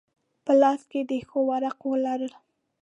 [0.45, 2.33] په لاس کې د ښو ورقو لرل.